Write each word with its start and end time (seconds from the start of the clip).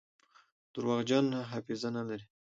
درواغجن 0.73 1.25
حافظه 1.51 1.89
نلري. 1.95 2.25